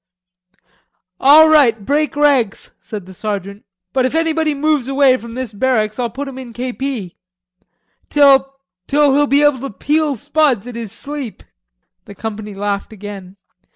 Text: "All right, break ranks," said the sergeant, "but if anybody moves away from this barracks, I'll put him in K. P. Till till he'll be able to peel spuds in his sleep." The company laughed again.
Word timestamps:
"All 1.19 1.47
right, 1.47 1.85
break 1.85 2.15
ranks," 2.15 2.71
said 2.81 3.05
the 3.05 3.13
sergeant, 3.13 3.65
"but 3.93 4.03
if 4.03 4.15
anybody 4.15 4.55
moves 4.55 4.87
away 4.87 5.15
from 5.17 5.33
this 5.33 5.53
barracks, 5.53 5.99
I'll 5.99 6.09
put 6.09 6.27
him 6.27 6.39
in 6.39 6.53
K. 6.53 6.73
P. 6.73 7.17
Till 8.09 8.51
till 8.87 9.13
he'll 9.13 9.27
be 9.27 9.43
able 9.43 9.59
to 9.59 9.69
peel 9.69 10.15
spuds 10.15 10.65
in 10.65 10.73
his 10.73 10.91
sleep." 10.91 11.43
The 12.05 12.15
company 12.15 12.55
laughed 12.55 12.91
again. 12.91 13.37